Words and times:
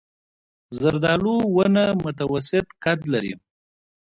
زردالو 0.79 1.35
ونه 1.55 1.83
متوسط 2.03 2.65
قد 2.83 2.99
لري. 3.13 3.33